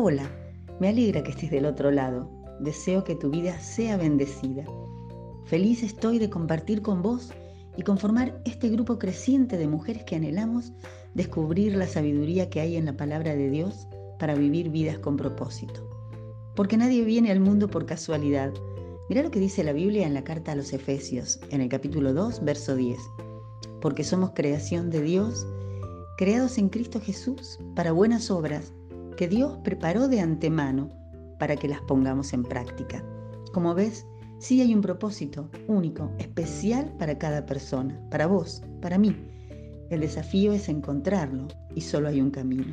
[0.00, 0.30] Hola,
[0.78, 2.30] me alegra que estés del otro lado.
[2.60, 4.64] Deseo que tu vida sea bendecida.
[5.46, 7.32] Feliz estoy de compartir con vos
[7.76, 10.72] y conformar este grupo creciente de mujeres que anhelamos
[11.14, 13.88] descubrir la sabiduría que hay en la palabra de Dios
[14.20, 15.90] para vivir vidas con propósito.
[16.54, 18.52] Porque nadie viene al mundo por casualidad.
[19.08, 22.14] Mira lo que dice la Biblia en la carta a los Efesios, en el capítulo
[22.14, 23.00] 2, verso 10.
[23.80, 25.44] Porque somos creación de Dios,
[26.16, 28.74] creados en Cristo Jesús para buenas obras
[29.18, 30.90] que Dios preparó de antemano
[31.40, 33.04] para que las pongamos en práctica.
[33.52, 34.06] Como ves,
[34.38, 39.16] sí hay un propósito único, especial para cada persona, para vos, para mí.
[39.90, 42.72] El desafío es encontrarlo y solo hay un camino.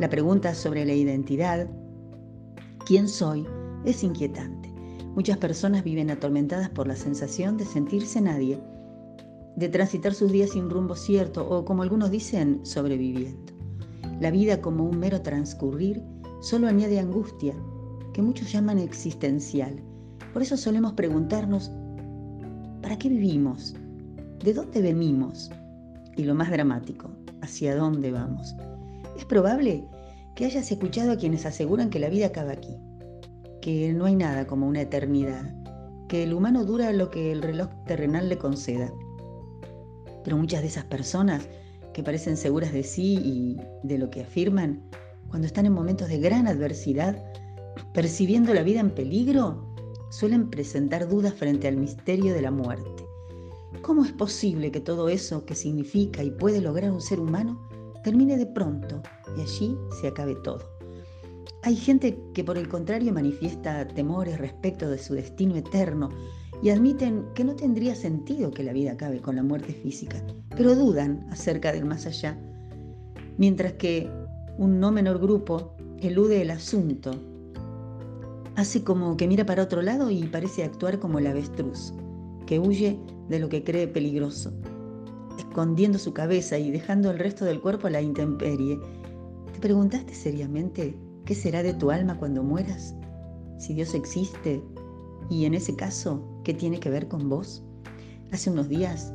[0.00, 1.70] La pregunta sobre la identidad,
[2.84, 3.46] ¿quién soy?,
[3.84, 4.68] es inquietante.
[5.14, 8.60] Muchas personas viven atormentadas por la sensación de sentirse nadie,
[9.54, 13.51] de transitar sus días sin rumbo cierto o, como algunos dicen, sobreviviendo.
[14.20, 16.02] La vida como un mero transcurrir
[16.40, 17.54] solo añade angustia,
[18.12, 19.82] que muchos llaman existencial.
[20.32, 21.70] Por eso solemos preguntarnos,
[22.82, 23.74] ¿para qué vivimos?
[24.44, 25.50] ¿De dónde venimos?
[26.16, 28.54] Y lo más dramático, ¿hacia dónde vamos?
[29.16, 29.86] Es probable
[30.34, 32.76] que hayas escuchado a quienes aseguran que la vida acaba aquí,
[33.60, 35.54] que no hay nada como una eternidad,
[36.08, 38.92] que el humano dura lo que el reloj terrenal le conceda.
[40.24, 41.48] Pero muchas de esas personas
[41.92, 44.82] que parecen seguras de sí y de lo que afirman,
[45.28, 47.22] cuando están en momentos de gran adversidad,
[47.94, 49.74] percibiendo la vida en peligro,
[50.10, 53.04] suelen presentar dudas frente al misterio de la muerte.
[53.80, 57.60] ¿Cómo es posible que todo eso que significa y puede lograr un ser humano
[58.04, 59.02] termine de pronto
[59.36, 60.70] y allí se acabe todo?
[61.62, 66.10] Hay gente que por el contrario manifiesta temores respecto de su destino eterno
[66.62, 70.22] y admiten que no tendría sentido que la vida acabe con la muerte física,
[70.56, 72.38] pero dudan acerca del más allá,
[73.36, 74.08] mientras que
[74.58, 77.10] un no menor grupo elude el asunto,
[78.54, 81.92] hace como que mira para otro lado y parece actuar como el avestruz,
[82.46, 84.52] que huye de lo que cree peligroso,
[85.38, 88.78] escondiendo su cabeza y dejando el resto del cuerpo a la intemperie.
[89.52, 92.94] ¿Te preguntaste seriamente qué será de tu alma cuando mueras?
[93.58, 94.62] Si Dios existe,
[95.30, 97.62] y en ese caso, ¿qué tiene que ver con vos?
[98.32, 99.12] Hace unos días,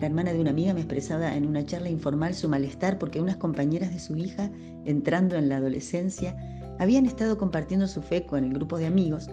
[0.00, 3.36] la hermana de una amiga me expresaba en una charla informal su malestar porque unas
[3.36, 4.50] compañeras de su hija,
[4.84, 6.36] entrando en la adolescencia,
[6.78, 9.28] habían estado compartiendo su fe con el grupo de amigos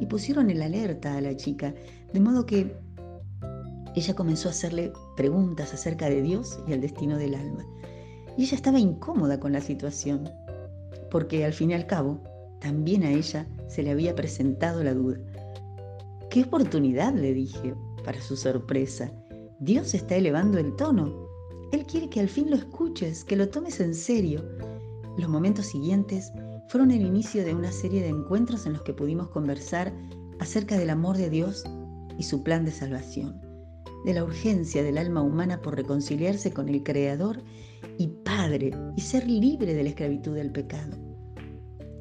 [0.00, 1.74] y pusieron el alerta a la chica,
[2.12, 2.76] de modo que
[3.94, 7.64] ella comenzó a hacerle preguntas acerca de Dios y el destino del alma.
[8.36, 10.28] Y ella estaba incómoda con la situación,
[11.10, 12.20] porque al fin y al cabo,
[12.60, 15.18] también a ella se le había presentado la duda.
[16.30, 17.14] ¡Qué oportunidad!
[17.14, 17.74] le dije,
[18.04, 19.10] para su sorpresa.
[19.60, 21.26] Dios está elevando el tono.
[21.72, 24.44] Él quiere que al fin lo escuches, que lo tomes en serio.
[25.16, 26.30] Los momentos siguientes
[26.68, 29.94] fueron el inicio de una serie de encuentros en los que pudimos conversar
[30.38, 31.64] acerca del amor de Dios
[32.18, 33.40] y su plan de salvación,
[34.04, 37.42] de la urgencia del alma humana por reconciliarse con el Creador
[37.96, 40.98] y Padre y ser libre de la esclavitud del pecado,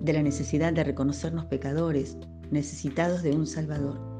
[0.01, 2.17] de la necesidad de reconocernos pecadores,
[2.51, 4.16] necesitados de un Salvador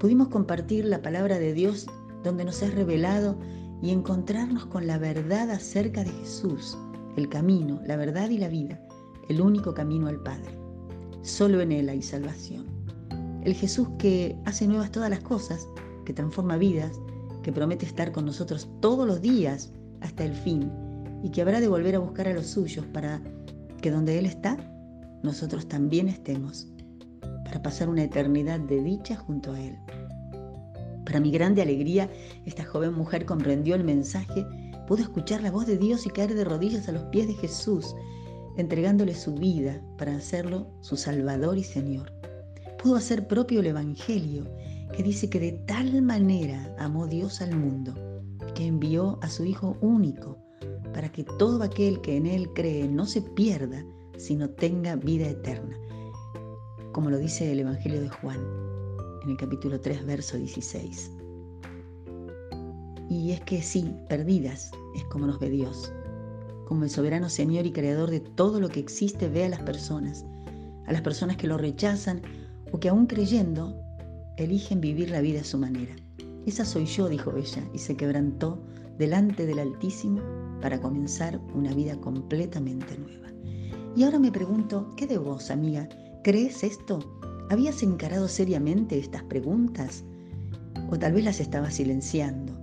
[0.00, 1.86] pudimos compartir la palabra de Dios
[2.24, 3.38] donde nos es revelado
[3.82, 6.76] y encontrarnos con la verdad acerca de Jesús,
[7.16, 8.80] el camino, la verdad y la vida,
[9.28, 10.58] el único camino al Padre.
[11.22, 12.64] Solo en Él hay salvación.
[13.44, 15.68] El Jesús que hace nuevas todas las cosas,
[16.06, 16.98] que transforma vidas,
[17.42, 20.72] que promete estar con nosotros todos los días hasta el fin
[21.22, 23.20] y que habrá de volver a buscar a los suyos para
[23.82, 24.56] que donde Él está,
[25.22, 26.72] nosotros también estemos
[27.50, 29.76] para pasar una eternidad de dicha junto a Él.
[31.04, 32.08] Para mi grande alegría,
[32.46, 34.46] esta joven mujer comprendió el mensaje,
[34.86, 37.92] pudo escuchar la voz de Dios y caer de rodillas a los pies de Jesús,
[38.56, 42.12] entregándole su vida para hacerlo su Salvador y Señor.
[42.80, 44.44] Pudo hacer propio el Evangelio,
[44.94, 47.94] que dice que de tal manera amó Dios al mundo,
[48.54, 50.38] que envió a su Hijo único,
[50.94, 53.84] para que todo aquel que en Él cree no se pierda,
[54.18, 55.76] sino tenga vida eterna
[56.92, 58.38] como lo dice el Evangelio de Juan
[59.22, 61.10] en el capítulo 3, verso 16.
[63.08, 65.92] Y es que sí, perdidas es como nos ve Dios,
[66.66, 70.24] como el soberano Señor y Creador de todo lo que existe ve a las personas,
[70.86, 72.22] a las personas que lo rechazan
[72.72, 73.80] o que aún creyendo
[74.36, 75.94] eligen vivir la vida a su manera.
[76.46, 78.62] Esa soy yo, dijo ella, y se quebrantó
[78.98, 80.20] delante del Altísimo
[80.60, 83.28] para comenzar una vida completamente nueva.
[83.96, 85.88] Y ahora me pregunto, ¿qué de vos, amiga?
[86.22, 86.98] ¿Crees esto?
[87.50, 90.04] ¿Habías encarado seriamente estas preguntas?
[90.90, 92.58] ¿O tal vez las estabas silenciando?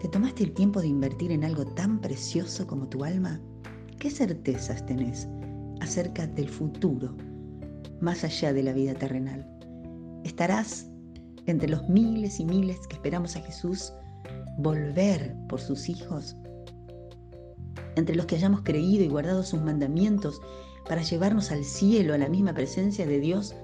[0.00, 3.40] ¿Te tomaste el tiempo de invertir en algo tan precioso como tu alma?
[3.98, 5.28] ¿Qué certezas tenés?
[5.82, 7.14] acerca del futuro,
[8.00, 9.46] más allá de la vida terrenal.
[10.24, 10.88] Estarás
[11.46, 13.92] entre los miles y miles que esperamos a Jesús
[14.58, 16.36] volver por sus hijos,
[17.96, 20.40] entre los que hayamos creído y guardado sus mandamientos
[20.88, 23.54] para llevarnos al cielo, a la misma presencia de Dios,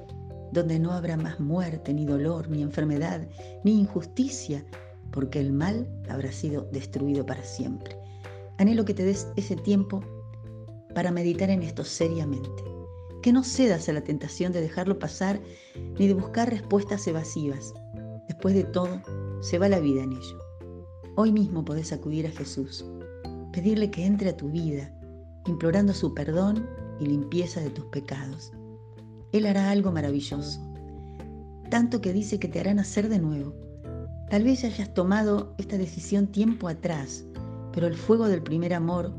[0.52, 3.28] donde no habrá más muerte, ni dolor, ni enfermedad,
[3.64, 4.64] ni injusticia,
[5.10, 7.96] porque el mal habrá sido destruido para siempre.
[8.58, 10.02] Anhelo que te des ese tiempo
[10.94, 12.64] para meditar en esto seriamente,
[13.22, 15.40] que no cedas a la tentación de dejarlo pasar
[15.98, 17.72] ni de buscar respuestas evasivas.
[18.26, 19.00] Después de todo,
[19.40, 20.38] se va la vida en ello.
[21.16, 22.84] Hoy mismo podés acudir a Jesús,
[23.52, 24.92] pedirle que entre a tu vida,
[25.46, 26.68] implorando su perdón
[27.00, 28.52] y limpieza de tus pecados.
[29.32, 30.60] Él hará algo maravilloso,
[31.70, 33.54] tanto que dice que te hará nacer de nuevo.
[34.30, 37.24] Tal vez hayas tomado esta decisión tiempo atrás,
[37.72, 39.12] pero el fuego del primer amor,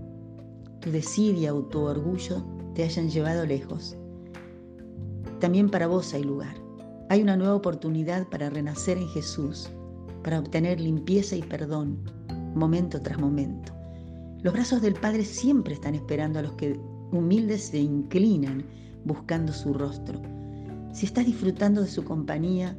[0.79, 2.43] tu desidia o tu orgullo
[2.75, 3.97] te hayan llevado lejos.
[5.39, 6.55] También para vos hay lugar.
[7.09, 9.69] Hay una nueva oportunidad para renacer en Jesús,
[10.23, 12.03] para obtener limpieza y perdón,
[12.55, 13.73] momento tras momento.
[14.41, 16.79] Los brazos del Padre siempre están esperando a los que
[17.11, 18.65] humildes se inclinan
[19.05, 20.21] buscando su rostro.
[20.93, 22.77] Si estás disfrutando de su compañía,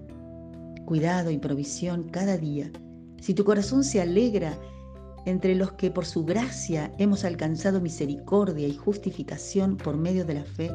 [0.85, 2.71] cuidado y provisión cada día,
[3.21, 4.59] si tu corazón se alegra
[5.27, 10.45] entre los que por su gracia hemos alcanzado misericordia y justificación por medio de la
[10.45, 10.71] fe,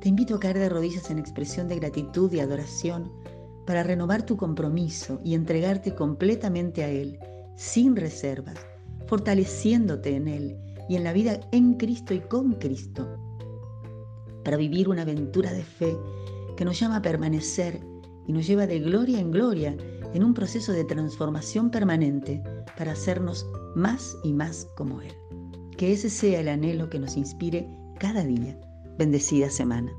[0.00, 3.12] te invito a caer de rodillas en expresión de gratitud y adoración
[3.66, 7.18] para renovar tu compromiso y entregarte completamente a Él,
[7.56, 8.56] sin reservas,
[9.06, 13.18] fortaleciéndote en Él y en la vida en Cristo y con Cristo,
[14.44, 15.96] para vivir una aventura de fe
[16.56, 17.80] que nos llama a permanecer
[18.26, 19.76] y nos lleva de gloria en gloria
[20.14, 22.42] en un proceso de transformación permanente
[22.78, 25.12] para hacernos más y más como Él.
[25.76, 27.68] Que ese sea el anhelo que nos inspire
[27.98, 28.58] cada día.
[28.98, 29.92] Bendecida semana.